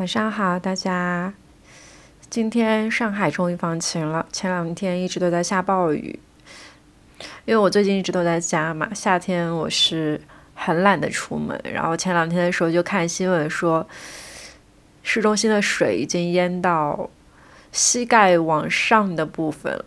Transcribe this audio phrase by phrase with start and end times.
[0.00, 1.34] 晚上好，大家。
[2.30, 6.18] 今天上海终于放晴了，前两天一直都在下暴雨。
[7.44, 10.18] 因为我最近一直都在家嘛，夏天我是
[10.54, 11.60] 很懒得出门。
[11.70, 13.86] 然后前两天的时候就看新闻说，
[15.02, 17.10] 市中心的水已经淹到
[17.70, 19.84] 膝盖往上的部分了。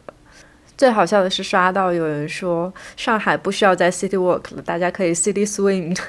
[0.77, 5.99] 最好笑的是刷到有人说，上海不需要再 City Walk 了，大家可以 City Swim。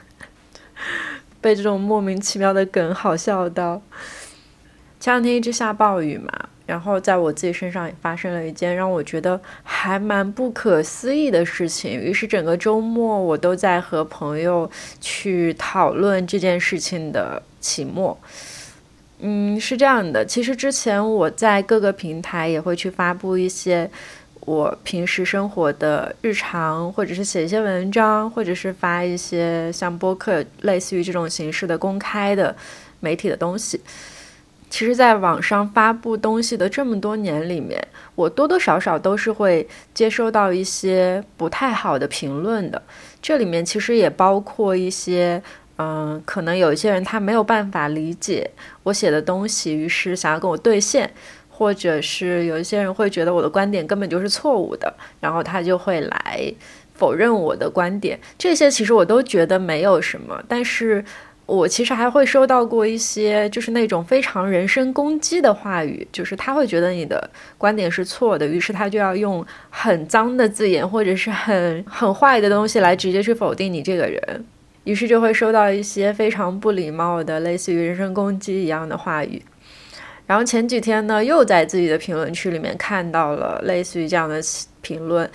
[1.45, 3.83] 被这种莫名其妙的梗好笑到。
[4.99, 6.33] 前两天一直下暴雨嘛，
[6.65, 12.01] 然后在我自己身上也发生了一件让我觉得还蛮不可思议的事情。
[12.01, 14.71] 于是整个周末我都在和朋友
[15.03, 18.19] 去讨论这件事情的起末。
[19.19, 23.91] 嗯，是这样的，其实之前我在各个平台也会去发布一些。
[24.45, 32.55] 我平时生活的日常，或者是写一些文章，或者是发一些像播客类似于这种形式的公开的
[33.01, 33.81] 媒体的东西。
[34.69, 37.81] 其实，在网上发布东西的这么多年里面，
[38.17, 42.83] 我多多少少都是会接收到一些不太好的评论的。
[43.23, 45.41] 这里面其实也包括一些，
[45.79, 48.51] 嗯，可能有一些人他没有办法理解
[48.83, 51.11] 我写的东西，于是想要跟我对线。
[51.57, 56.53] 或者是有一些人会觉得我的观点根本就是错误的，然后他就会来
[56.95, 58.19] 否认我的观点。
[58.37, 61.05] 这些其实我都觉得没有什么，但是
[61.47, 74.45] 我其实还会收到过一些就是那种非常人身攻击的话语，就是他会觉得你的观点是错的，于是他就要用很脏的字眼或者是很很坏的东西来直接去否定你这个人，
[74.83, 79.41] 于是就会收到一些非常不礼貌的类似于人身攻击一样的话语。
[80.27, 84.41] 然后前几天呢，又在自己的评论区里面看到了类似于这样的
[84.81, 85.31] 评论，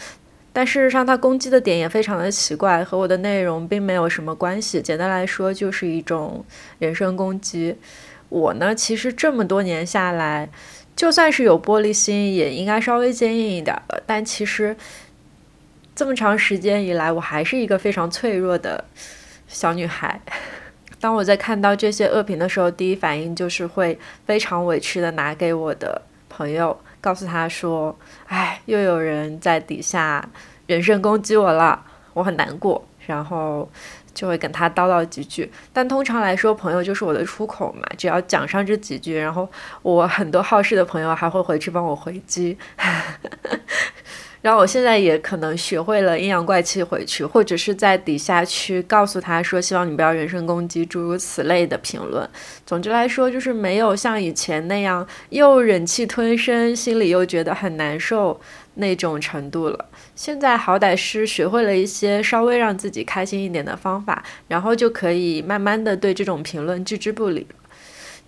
[0.52, 4.82] 但事实上他攻击的点也非常的奇怪，和我的内容并没有什么关系。
[4.82, 6.44] 简单来说，就是一种
[6.80, 7.76] 人身攻击。
[8.30, 10.50] 我呢，其实这么多年下来，
[10.96, 14.02] 就算是有玻璃心，也应该稍微坚硬一点了。
[14.06, 14.76] 但其实
[15.96, 18.84] 这么长时间以来，我还是一个非常脆弱的
[19.48, 20.20] 小女孩。
[21.00, 30.28] 当我在看到这些恶评的时候，第一反应就是会非常委屈的拿给我的朋友，告诉他说：“哎，又有人在底下
[30.68, 31.84] 人身攻击我了，
[32.14, 33.68] 我很难过。”然后
[34.14, 35.52] 就会跟他叨叨几句。
[35.74, 39.50] 但通常来说，朋友就是我的出口嘛，只要讲上这几句，然后
[39.82, 42.56] 我很多好事的朋友还会回去帮我回击。
[44.42, 52.28] 然后我现在也可能学会了阴阳怪气回去，或者是在底下去告诉他说，希望你不要人身攻击，诸如此类的评论。
[52.66, 58.40] 总之来说，就是没有像以前那样又忍气吞声，心里又觉得很难受
[58.76, 59.86] 那种程度了。
[60.16, 67.46] 现在好歹是学会了一些稍微让自己开心一点的方法，然后就可以慢慢的对这种评论置之不理。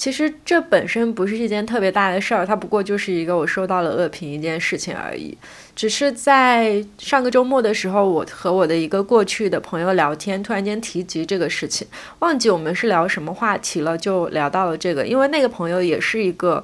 [0.01, 5.37] 其实这本身不是一件特别大的事儿，它不过就是一个我收到了恶评一件事情而已。
[5.75, 15.05] 只是在上个周末的时候，我和我的一个过去的朋友聊天，突然间提及这个事情，忘记我们是聊什么话题了，就聊到了这个。
[15.05, 16.63] 因为那个朋友也是一个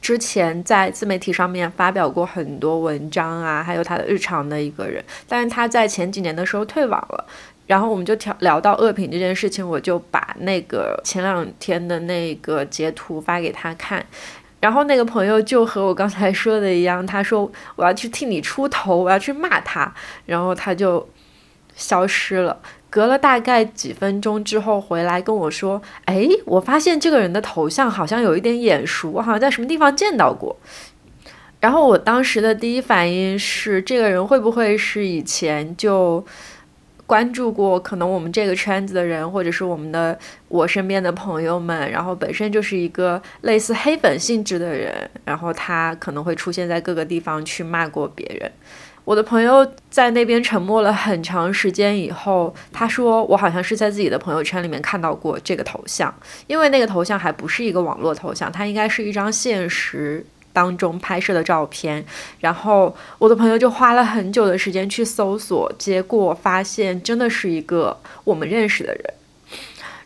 [0.00, 7.26] 之前在自媒体上面发表过很多文章啊，还有他的日常的一个人，但是他在前几年的时候退网了。
[7.68, 14.02] 然后我们就聊聊到恶评这件事情，我就把那个前两天的那个截图发给他看，
[14.58, 21.06] 然后那个朋友就和我刚才说的一样，他说我要去替你出头，我要去骂他，然后他就
[21.76, 22.58] 消失了。
[22.88, 30.56] 隔了大概几分钟之后回来跟我说，哎，我发现这个人的头像好像有一点眼熟，我好像在什么地方见到过。
[31.60, 36.24] 然后我当时的第一反应是，这个人会不会是以前就。
[37.08, 40.16] 关注过可能我们这个圈子的人，或者是我们的
[40.48, 48.52] 我身边的朋友们，然后本身就是一个类似黑粉性质的人，然后他可能会出现在各个地方去骂过别人。
[49.06, 56.14] 我的朋友在那边沉默了很长时间以后，他说我好像是在自己的朋友圈里面看到过这个头像，
[56.46, 60.26] 因为那个头像还不是一个网络头像，它应该是一张现实。
[60.58, 62.04] 当中拍摄的照片，
[62.40, 69.04] 然后我的朋友就花了很久的时间去搜索，结果发现真的是一个我们认识的人。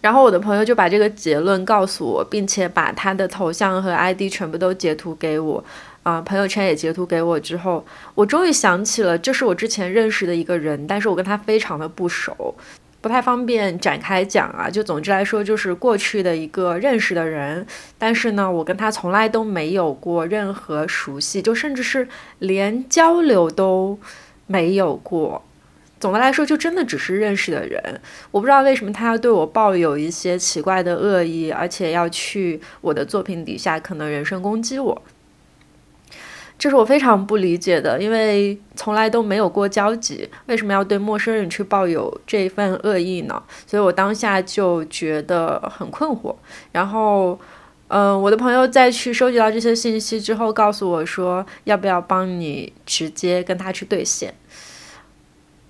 [0.03, 5.65] 然后我的朋友就把这个结论告诉我，并且把他的头像和 ID 全部都截图给我，
[6.03, 7.41] 啊，朋友圈也截图给我。
[7.41, 7.83] 之后，
[8.15, 12.55] 我终于想起了，这是我之前认识的一个人，但是我跟他非常的不熟。
[13.03, 17.67] 不太方便展开讲啊，就总之来说，就是过去的一个认识的人，
[17.99, 22.07] 但是呢，我跟他从来都没有过任何熟悉，就甚至是
[22.39, 23.99] 连交流都
[24.47, 25.45] 没有过
[25.99, 28.01] 总的来说，就真的只是认识的人。
[28.31, 35.03] 我不知道为什么他要对我抱有一些奇怪的恶意，而且要去我的作品底下可能人身攻击我。
[36.59, 43.43] 这是我非常不理解的，因为从来都没有过交集，为什么要对陌生人去抱有这份恶意呢？
[43.67, 46.35] 所以我当下就觉得很困惑。
[46.71, 47.37] 然后，
[47.89, 54.33] 嗯，我的朋友在去收集到这些信息之后，告诉我说，要不要帮你直接跟他去兑现。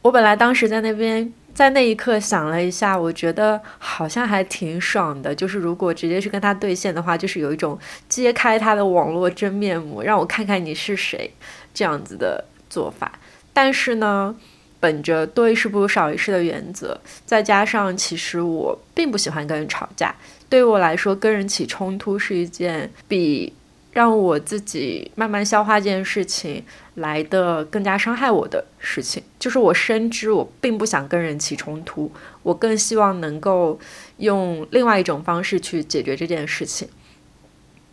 [0.03, 5.35] 我本来当时在那边，在那一刻想了一下，我觉得好像还挺爽的。
[5.35, 7.79] 就是如果直接去跟他兑现的话，就是有一种
[8.09, 11.31] 揭开他的网络真面目，让我看看你是谁
[11.75, 13.13] 这样子的做法。
[13.53, 14.35] 但是呢，
[14.81, 20.15] 本着多一事不如少一事的原则，再加上其实我并不喜欢跟人吵架，
[20.49, 23.53] 对于我来说，跟人起冲突是一件比。
[23.93, 32.11] 让我自己慢慢消化这件事情来的更加伤害我的事情，就是我深知我并不想跟人起冲突，
[32.43, 33.79] 我更希望能够
[34.17, 36.89] 用另外一种方式去解决这件事情。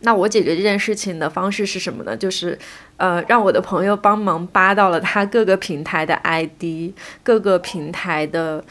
[0.00, 2.16] 那我解决这件事情的方式是什么呢？
[2.16, 2.58] 就是
[2.96, 8.64] 呃，让我的朋友帮忙扒到了他各个平台的 ID，各个平台的，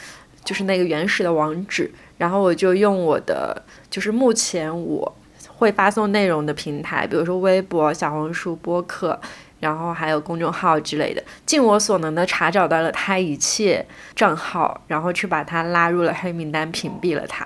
[0.43, 5.15] 就是那个原始的网址，然后我就用我的，就是目前我。
[5.59, 9.19] 会发送内容的平台，比如说微博、小红书、播客，
[9.59, 13.85] 然后还有公众号之类的，尽我所能的查找到了他一切
[14.15, 17.45] 账号，然后去把他拉入了黑名单，屏蔽了他。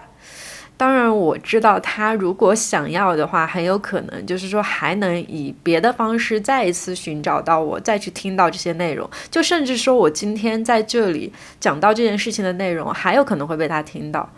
[0.77, 14.29] 当然，我知道他如果想要的话，很有可能就是说还能以别的方式再一次寻找到我，再去听到这些内容，就甚至说我今天在这里讲到这件事情的内容，还有可能会被他听到。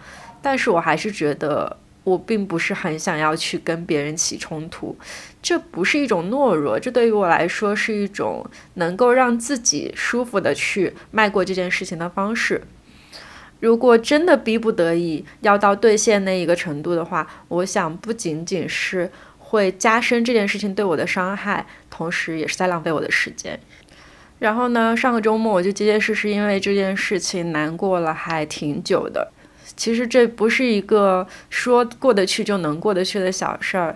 [0.41, 1.75] 但是我还是觉得。
[2.05, 4.95] 我并不是很想要去跟别人起冲突，
[5.41, 12.61] 这不是一种懦弱，这对于我来说是一种能够让自己舒服的去迈过这件事情的方式。
[13.59, 19.09] 如果真的逼不得已要到兑现那一个程度的话，我想不仅仅是
[19.39, 23.59] 会加深这件事情对我的伤害，同时也是在浪费我的时间。
[24.37, 29.31] 然后呢，上个周末我就结结实实因为这件事情难过了还挺久的。
[29.75, 33.95] 其实这不是一个说过得去就能过得去的小事儿，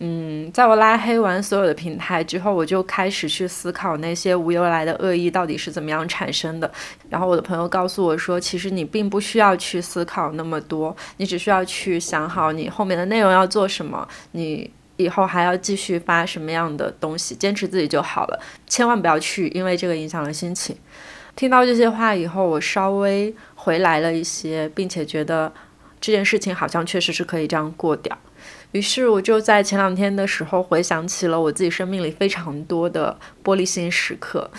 [0.00, 6.70] 嗯，在我拉黑完所有的平台之后，我就开始去思考那些无由来的恶意到底是怎么样产生的。
[7.08, 20.76] 然后我的朋友告诉我说，其实你并不需要去思考那么多，你只需要去想好你后面的内容要做什么，你以后还要继续发什么样的东西，坚持自己就好了，千万不要去因为这个影响了心情。
[21.36, 23.34] 听到这些话以后，我稍微。
[23.64, 25.50] 回来了一些，并且觉得
[25.98, 28.14] 这件事情好像确实是可以这样过掉。
[28.72, 34.50] 于是我就在前两天的时候回想起了我自己生命里非常多的玻璃心时刻。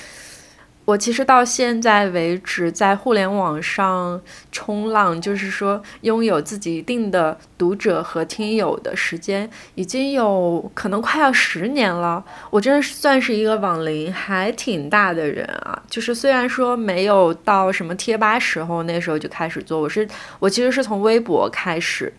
[0.85, 4.21] 我其实到现在为止，在互联网上
[4.51, 12.23] 冲浪，就是说拥有自己一定的读者和听友的时间，已经有可能快要十年了。
[12.51, 15.81] 我真的是算是一个网龄还挺大的人啊。
[15.89, 20.07] 就是虽然说没有到什么贴吧时候，那时候就开始做，我是
[20.37, 22.13] 我其实是从微博开始。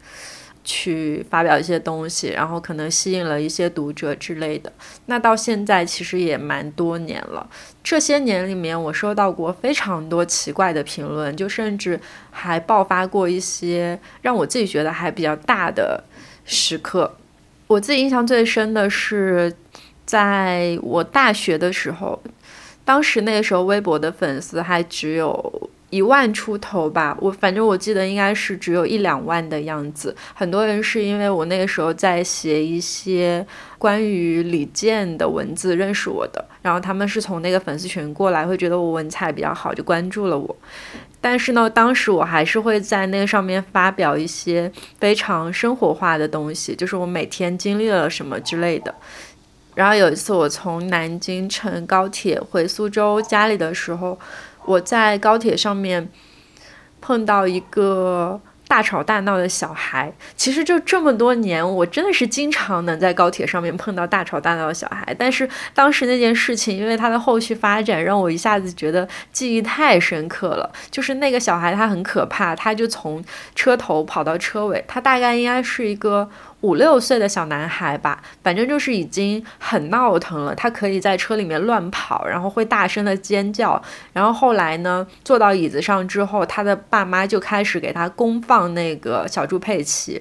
[0.67, 4.71] 去发表一些东西，然后可能吸引了一些读者之类的。
[5.07, 7.49] 那到现在其实也蛮多年了。
[7.85, 11.99] 这些年里面，我收到过非常多奇怪的评论，就甚至
[12.33, 16.03] 还爆发过一些让我自己觉得还比较大的
[16.45, 17.17] 时刻。
[17.69, 19.55] 我自己印象最深的是，
[20.05, 22.21] 在我大学的时候，
[22.85, 25.71] 当时那个时候微博的粉丝还只有。
[25.91, 30.15] 一万出头吧，我反正我记得应该是只有一两万的样子。
[30.35, 33.47] 很多人是因为我那个时候在写一些
[33.79, 40.57] 关于李健的文字认识我的，然后他们是从那个粉丝群过来，会觉得我文采比较好，就关注了我。
[41.21, 48.93] 但是呢，当时我还是会在那个上面发表一些非常生活化的东西，就是我每天经历了什么之类的。
[49.77, 54.19] 然后有一次我从南京乘高铁回苏州家里的时候。
[54.67, 56.09] 我在高铁上面
[57.01, 65.15] 碰到一个大吵大闹的小孩，其实就这么多年，我真的是经常能在高铁上面碰到大吵大闹的小孩。
[65.17, 70.69] 但是当时那件事情，因为它的后续发展，让我一下子觉得记忆太深刻了。
[70.91, 76.29] 就是那个小孩他很可怕，他就从车头跑到车尾，他大概应该是一个。
[76.67, 80.53] 五六岁的小男孩吧，反正就是已经很闹腾了。
[80.53, 83.81] 他可以在车里面乱跑，然后会大声的尖叫。
[84.13, 90.21] 然后后来呢，坐到椅子上之后，他的爸妈就开始给他公放那个小猪佩奇。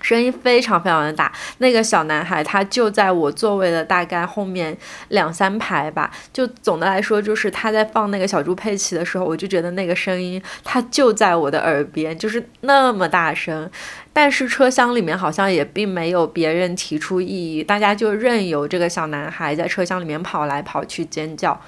[0.00, 1.32] 声音非常非常的大。
[1.58, 4.76] 那个小男孩他就在我座位的大概后面
[5.08, 6.10] 两三排吧。
[6.32, 13.70] 就总的来说，就是他在放那个小猪佩奇的时候，我就觉得那个声音他就在我的耳边，就是那么大声。
[14.12, 21.60] 但是车厢里面好像也并没有别人提出异议，大家就任由这个小男孩在车厢里面跑来跑去尖叫。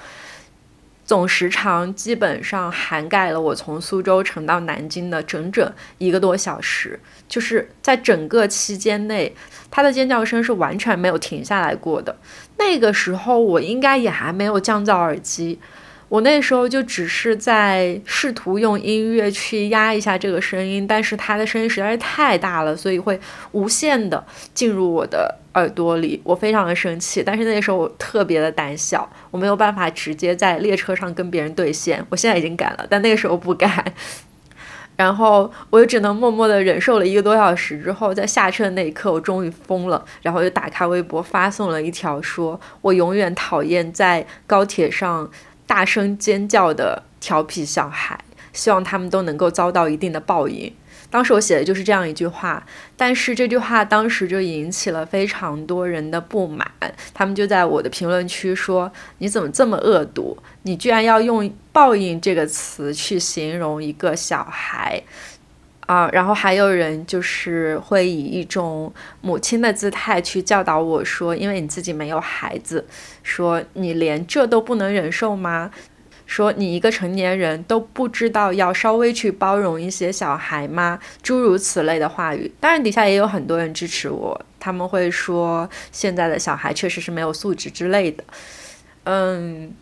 [1.09, 9.35] 总时长基本上涵盖了我从苏州乘到南京的整整一个多小时，就是在整个期间内，
[9.71, 12.15] 它的尖叫声是完全没有停下来过的。
[12.59, 15.57] 那个时候我应该也还没有降噪耳机。
[16.09, 23.19] 我那时候就只是在试图用音乐去压一下这个声音，但是它的声音实在是太大了，所以会
[23.51, 24.25] 无限的
[24.55, 26.19] 进入我的耳朵里。
[26.23, 32.03] 我非常的生气，但是那个时候我特别的胆小，我没有办法直接在列车上跟别人对线。
[32.09, 33.93] 我现在已经敢了，但那个时候不敢。
[34.95, 45.29] 然后我就只能默默的忍受了一个多小时之后，在下车的那一刻，我终于疯了，然后就打开微博发送了一条，说我永远讨厌在高铁上。
[45.69, 48.19] 大声尖叫的调皮小孩，
[48.51, 50.73] 希望他们都能够遭到一定的报应。
[51.11, 52.65] 当时我写的就是这样一句话，
[52.97, 56.67] 但是这句话当时就引起了非常多人的不满，
[57.13, 60.35] 他们就在我的评论区说：“你怎么这么恶毒？
[60.63, 64.99] 你居然要用‘报应’这个词去形容一个小孩。”
[65.89, 72.85] 啊，然后还有人就是会以一种母亲的姿态去教导我说，因为你自己没有孩子，
[73.23, 75.71] 说你连这都不能忍受吗？
[76.27, 80.99] 说你一个成年人都不知道要稍微去包容一些小孩吗？
[81.23, 82.51] 诸如此类的话语。
[82.59, 88.23] 当然底下也有很多人支持我，他们会说现在的小孩确实是没有素质之类的。
[89.05, 89.73] 嗯。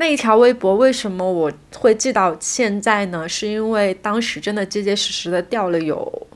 [0.00, 3.28] 那一条微博为什么我会记到现在呢？
[3.28, 6.26] 是因为当时真的结结实实的掉了有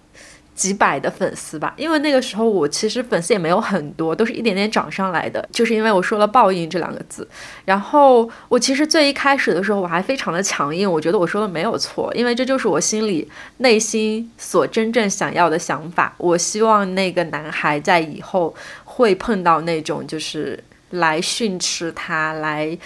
[0.54, 1.73] 几百的粉丝吧。
[1.78, 5.49] 因为那个时候我其实粉丝也没有很多，都是一点点涨上来的。
[5.50, 7.26] 就是因为我说了“报应”这两个字，
[7.64, 16.14] 然后我其实最一开始的时候我还非常的强硬，我觉得我说的没有错，因为这就是我心里内心所真正想要的想法。
[16.18, 18.54] 我希望那个男孩在以后
[18.85, 22.76] 会碰到那种就是来训斥他来。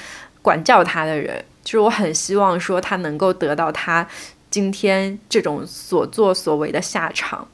[0.43, 4.07] 管教他的人，就是我很希望说他能够得到他
[4.51, 7.47] 今天这种所作所为的下场，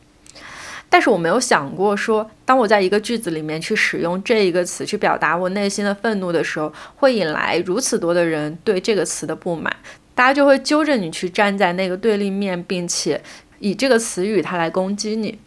[0.89, 9.75] 但是我没有想过说，当我在一个句子里面去使用这一个词去表达我内心的愤怒的时候，会引来如此多的人对这个词的不满，
[10.15, 13.21] 大家就会揪着你去站在那个对立面，并且
[13.59, 15.39] 以这个词语它来攻击你。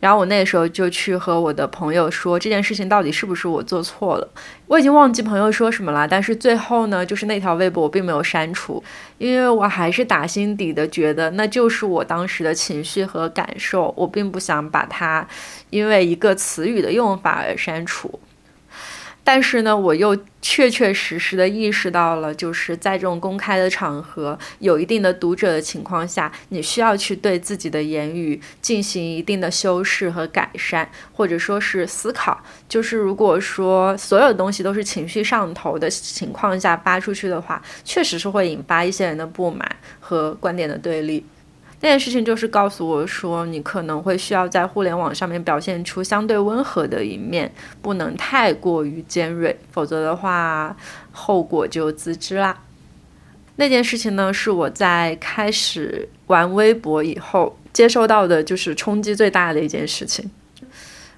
[0.00, 4.28] 然后我那时候就去和我的朋友说这件事情到底是不是我做错了，
[4.66, 6.08] 我已经忘记朋友说什么了。
[6.08, 8.82] 但是最后呢，就是那条微博我并没有删除，
[9.18, 15.26] 因为我还是打心底的觉得那就是我当时的情绪和感受，我并不想把它
[15.68, 18.18] 因为一个词语的用法而删除。
[19.22, 32.42] 但是呢，我又确确实实的意识到了，就是在这种公开的场合，有一定的读者的情况下，你需要去对自己的言语进行一定的修饰和改善，或者说是思考。
[32.68, 41.24] 就是如果说所有东西都是情绪上头的情况下发出去的话，确实是会引发一些人的不满和观点的对立。
[41.82, 50.76] 那件事情就是告诉我说，你可能会需要在互联网上面表现出相对温和的一面，不能太过于尖锐，否则的话，
[51.10, 52.58] 后果就自知啦。
[53.56, 60.30] 那件事情呢，是我在开始玩微博以后接收到的，就是冲击最大的一件事情。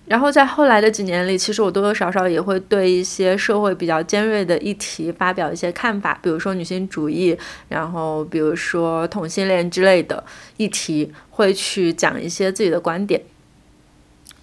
[0.07, 7.37] 然后在后来的几年里，其实我多多少少也会对一些社会比较尖锐的议题发表一些看法，比如说女性主义，
[7.69, 10.23] 然后比如说同性恋之类的
[10.57, 13.23] 议题，会去讲一些自己的观点。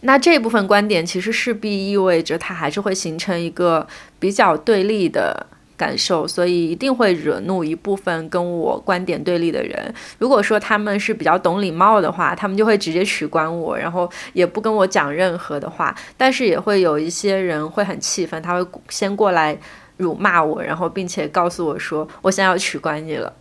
[0.02, 3.86] 那这部分观点其实势必意味着它还是会形成一个
[4.18, 5.46] 比较对立的。
[5.80, 9.94] 感受，所以一定会惹怒一部分跟我观点对立的人。
[10.18, 15.96] 如果说他们是比较懂礼貌的话，他们就会直接取关我，然后也不跟我讲任何的话。
[16.18, 19.58] 但是也会有一些人会很气愤，他会先过来
[19.96, 23.32] 辱骂我，然后并且告诉我说我现在要取关你了。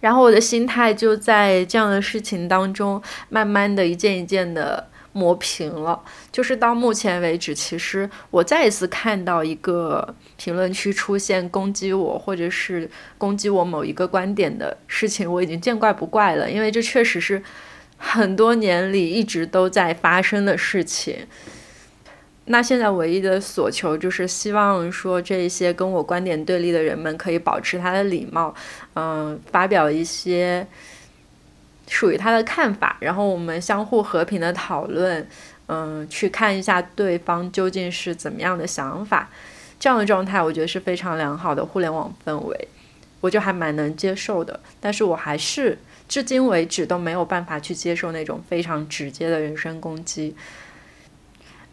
[0.00, 4.86] 然后我的心态就在这样的事情当中，慢慢的一件一件的。
[5.14, 6.02] 磨平了，
[6.32, 17.40] 就是到目前为止，其实我再一次看到一个评论区出现攻击我，或者是攻击我某一个观点的事情，我已经见怪不怪了，因为这确实是
[17.96, 21.16] 很多年里一直都在发生的事情。
[22.46, 28.52] 那现在唯一的所求就是希望说，这一些跟我观点对立的人们可以保持他的礼貌，
[28.94, 30.66] 嗯，发表一些。
[31.88, 35.26] 属于他的看法，然后我们相互和平的讨论，
[35.66, 39.28] 嗯，去看一下对方究竟是怎么样的想法，
[39.78, 42.68] 这样的状态我觉得是非常良好的互联网氛围，
[43.20, 44.58] 我就还蛮能接受的。
[44.80, 50.34] 但是我还是至今为止都没有办法去接受那种非常直接的人身攻击。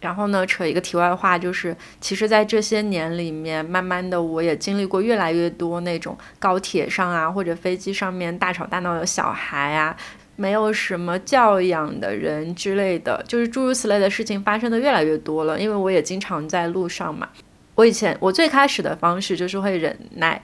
[0.01, 9.96] 然后呢，扯一个题外话，就是其实，在这些年里面，慢慢的我也经历过越来越多那种高铁上啊，或者飞机上面大吵大闹的小孩啊，
[10.36, 15.60] 没有什么教养的人之类的，就是诸如此类的事情发生的越来越多了。
[15.60, 17.29] 因为我也经常在路上嘛，
[17.75, 20.43] 我以前我最开始的方式就是会忍耐，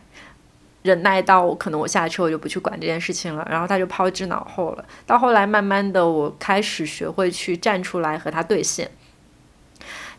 [0.83, 4.85] 忍耐到我可能我下车我就不去管这件事情了，然后他就抛之脑后了。
[5.07, 8.87] 到后来，慢慢的我开始学会去站出来和他对线。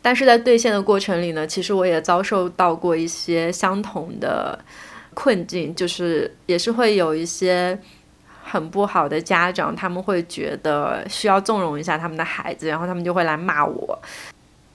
[0.00, 4.58] 但是在兑现的过程里呢，其实我也遭受到过一些相同的
[5.14, 7.78] 困境，就是也是会有一些
[8.44, 13.98] 很不好的家长，他们会觉得需要纵容一下他们的孩子，然后他们就会来骂我。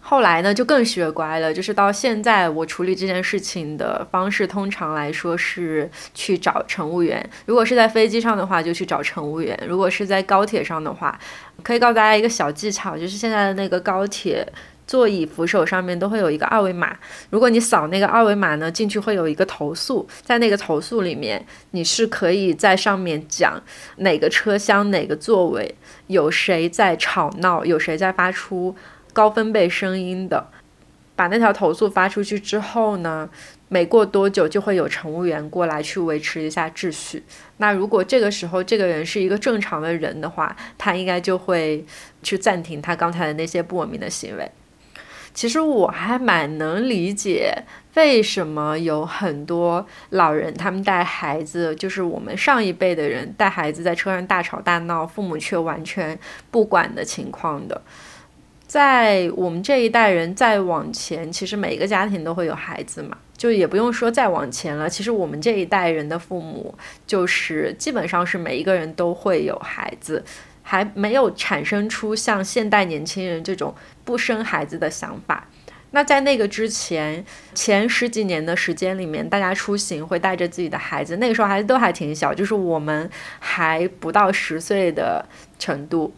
[0.02, 7.28] 后来呢，就更学乖了，就是到现在我处理这件事情的方式，通常来说是去找乘务员。
[7.46, 11.18] 如果是在飞机上的话，就去找乘务员；如果是在高铁上的话，
[11.64, 14.46] 可以告诉大家一个小技巧，就是现在的那个高铁。
[14.86, 16.98] 座椅扶手上面都会有一个二维码，
[17.30, 23.62] 如果你扫那个二维码呢，进去会有一个投诉，在那个投诉里面，你是可以在上面讲
[23.98, 25.76] 哪个车厢哪个座位
[26.08, 28.76] 有谁在吵闹，有谁在发出
[29.14, 30.48] 高分贝声音的。
[31.16, 33.30] 把那条投诉发出去之后呢，
[33.70, 37.24] 没过多久就会有乘务员过来去维持一下秩序。
[37.58, 41.86] 那如果这个时候这个人是一个正常的人的话，他应该就会
[42.24, 44.52] 去暂停他刚才的那些不文明的行为。
[45.34, 47.64] 其实我还蛮能理解
[47.96, 56.18] 为什么有很多老人他们带孩子，就是我们上一辈的人带孩子在车上大吵大闹，父母却完全
[56.52, 57.82] 不管的情况的。
[58.66, 64.90] 在我们这一代人再往前，其实每一个家庭都会有孩子嘛，就也不用说再往前了。
[64.90, 66.74] 其实我们这一代人的父母，
[67.06, 70.24] 就是基本上是每一个人都会有孩子。
[70.64, 75.48] 还没有产生出像现代年轻人这种不生孩子的想法。
[75.92, 85.24] 那在那个之前，前十几年的时间里面，大家出行会带着自己的孩子，那个时候孩子都还挺小，就是我们还不到十岁的
[85.60, 86.12] 程度。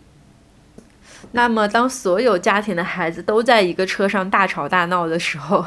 [1.32, 5.66] 那么，当所有家庭的孩子都在一个车上大吵大闹的时候，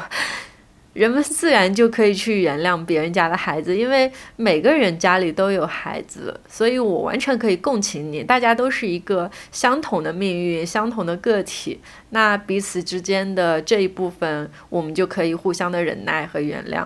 [0.99, 8.21] 人们自然就可以去原谅别人家的孩子，因为每个人家里都有孩子，所以我完全可以共情你。
[8.21, 16.85] 大家都是一个相同的命运，相同的个体，那彼此之间的这一部分，我们就可以互相的忍耐和原谅。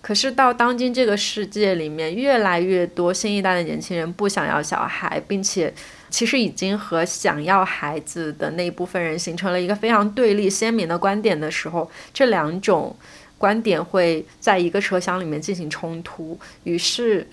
[0.00, 5.72] 可是到当今这个世界里面，越来越多新一代的年轻人不想要小孩，并且
[6.08, 12.96] 其实已经和想要孩子的那一部分人形成了一个非常对立鲜明的观点的时候，这两种。
[13.42, 17.26] 观点会在一个车厢里面进行冲突，于是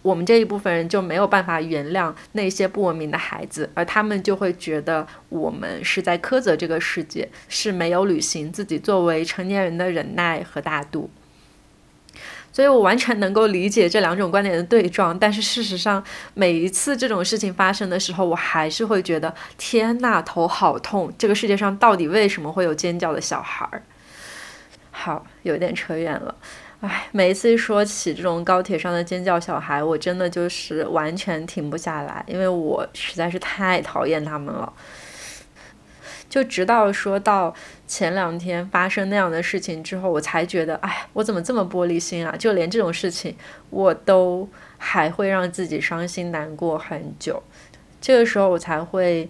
[0.00, 11.10] 我们这一部分人就没有办法原谅那些不文明的孩子，而他们就会觉得我们是在苛责这个世界，是没有履行自己作为成年人的忍耐和大度。
[12.50, 21.12] 所以我完全能够理解这两种观点的对撞，但是事实上，每一次这种事情发生的时候，我还是会觉得天呐，头好痛！
[21.18, 23.82] 这个世界上到底为什么会有尖叫的小孩儿？
[24.98, 26.34] 好，有点扯远了，
[26.80, 34.72] 唉，每一次说起这种高铁上的尖叫小孩，我真的就是完全停不下来，因为我实在是太讨厌他们了。
[36.30, 37.54] 就直到说到
[37.86, 42.34] 前两天发生那样的事情之后，我才觉得，哎，我怎么这么玻璃心啊？
[42.36, 43.36] 就连这种事情，
[43.68, 47.42] 我都还会让自己伤心难过很久。
[48.00, 49.28] 这个时候，我才会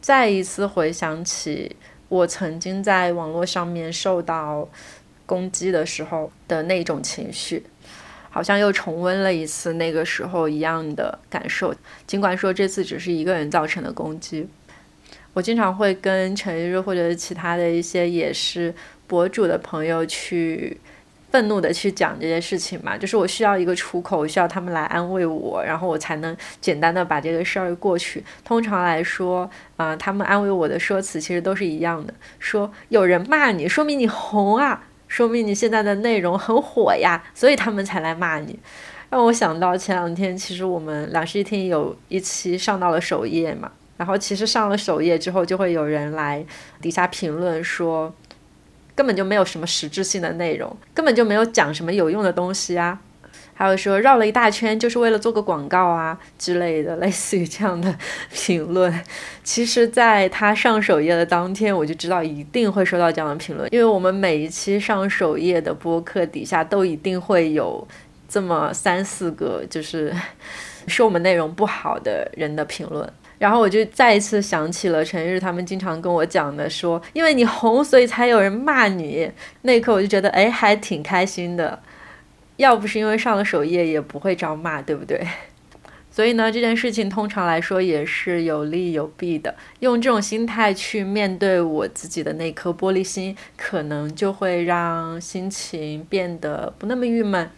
[0.00, 1.76] 再一次回想起
[2.08, 4.68] 我曾经在网络上面受到。
[5.28, 7.62] 攻击的时候的那种情绪，
[8.30, 11.74] 好像又重温了一次那个时候一样的感受。
[12.06, 14.48] 尽管说这次只是一个人造成的攻击，
[15.34, 18.74] 我经常会跟陈玉日或者其他的一些也是
[19.06, 20.80] 博主的朋友去
[21.30, 28.24] 愤怒的去讲这些事情嘛，就是我需要一个出口，我需要他们来安慰我，然后我才能简单的把这个事儿过去。
[28.42, 34.87] 通常来说，啊，他们安慰我的说辞其实都是一样的，说有人骂你，说明你红啊。
[35.08, 38.56] 说明你现在的内容很火呀，所以他们才来骂你。
[39.10, 46.44] 让我想到前两天，其实我们两室一厅有一期上到了首页嘛，然后其实上了首页之后，就会有人来
[46.82, 48.14] 底下评论说，
[48.94, 53.00] 根本就没有什么实质性的内容，根本就没有讲什么有用的东西啊。
[53.58, 57.92] 还有说绕了一大圈就是为了做个广告啊之类的，类似于这样的
[58.30, 59.02] 评论。
[59.42, 67.84] 其实，在他上首页的当天，我就知道一定会收到这样的评论，因为我们每一期上首页的播客底下都一定会有
[68.28, 70.14] 这么三四个，就是
[70.86, 73.12] 说我们内容不好的人的评论。
[73.40, 79.28] 然后我就再一次想起了陈日他们经常跟我讲的，说因为你红，所以才有人骂你。
[79.62, 81.76] 那一刻我就觉得，哎，还挺开心的。
[82.58, 85.26] 要不是因为上了首页，也不会招骂，对不对？
[86.10, 89.54] 所以呢，这件事情通常来说也是有利有弊的。
[89.78, 97.48] 用这种心态去面对我自己的那颗玻璃心，可能就会让心情变得不那么郁闷。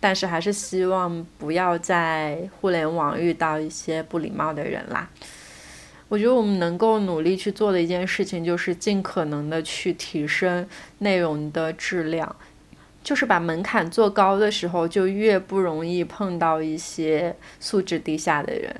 [0.00, 5.10] 但是还是希望不要在互联网遇到一些不礼貌的人啦。
[6.08, 10.66] 我觉得我们能够努力去做的一件事情，就是尽可能的去提升
[10.98, 12.34] 内容的质量。
[13.02, 18.74] 就是把门槛做高的时候，就越不容易碰到一些素质低下的人。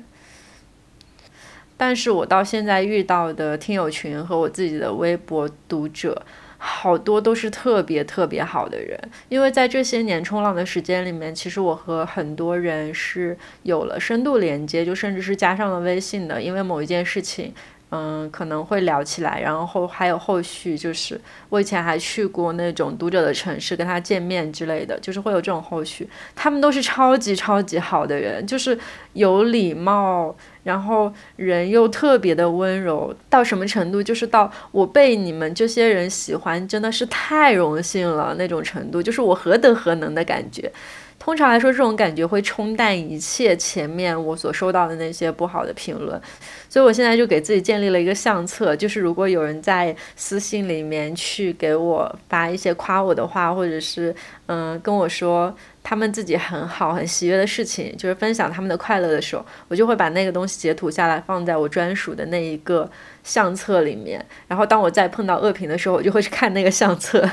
[1.77, 6.21] 但是我到现在遇到的听友群和我自己的微博读者。
[6.63, 8.95] 好多都是特别特别好的人，
[9.29, 17.51] 因为在这些年冲浪的时间里面，其实我和很多人是有了深度连接，就甚至是加上了微信的，因为某一件事情。
[17.93, 26.07] 嗯，可能会聊起来，然后还有后续，就是我以前还去过那种读者的城市跟他见面之类的，就是会有这种后续。
[26.33, 28.79] 他们都是超级超级好的人，就是
[29.11, 34.01] 有礼貌，然后人又特别的温柔，到什么程度？
[34.01, 40.71] 就是到我被你们这些人喜欢，真的是太荣幸了那种程度，就是我何德何能的感觉。
[41.23, 46.19] 通常来说，这种感觉会冲淡一切前面我所收到的那些不好的评论，
[46.67, 54.13] 所以我现在就给自己建立了一个相册，就是如果有人在私信里面去给我发一些夸我的话，或者是
[54.47, 62.89] 嗯跟我说他们自己很好、很喜悦的事情，就是分享他们的快乐的时候，我就会把那个东西截图下来，放在我专属的那一个
[63.23, 64.25] 相册里面。
[64.47, 67.29] 然后当我再碰到恶评的时候，我就会去看那个相册。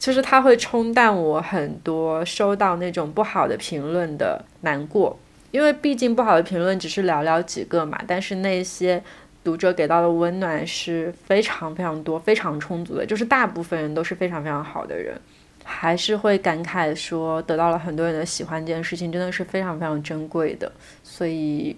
[0.00, 5.16] 就是它会冲淡我很多收到那种不好的评论的难过，
[5.50, 9.02] 因为毕竟不好的评论只是寥寥几个嘛，但是那些
[9.44, 15.20] 读者给到的温暖是非常非常多、非常充足的，就是大部分人都是非常非常好的人，
[15.64, 20.72] 还是会感慨说得到了很多人的喜欢，这件事情真的是非常非常珍贵的，
[21.04, 21.76] 所以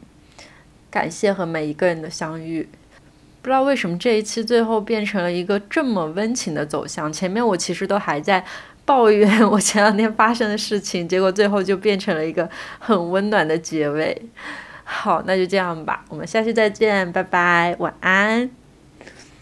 [0.88, 2.68] 感谢和每一个人的相遇。
[3.42, 7.12] 不知道为什么这一期最后变成了一个这么温情的走向。
[7.12, 8.42] 前面我其实都还在
[8.84, 14.30] 抱怨我前两天发生的事情，结果最后就变成了一个很温暖的结尾。
[14.84, 18.61] 好，那就这样吧，我们下期再见，拜拜，晚安。